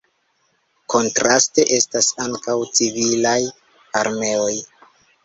Kontraste 0.93 1.65
estas 1.77 2.07
ankaŭ 2.23 2.55
civilaj 2.79 3.37
armeoj. 4.01 4.57